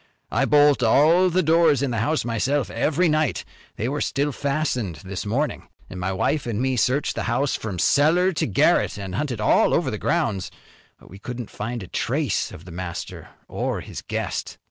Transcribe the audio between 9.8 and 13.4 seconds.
the grounds. We couldn't find a trace of the master